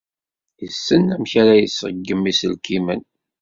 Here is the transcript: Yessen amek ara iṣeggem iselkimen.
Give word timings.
Yessen 0.63 1.03
amek 1.15 1.33
ara 1.41 1.53
iṣeggem 1.65 2.23
iselkimen. 2.31 3.01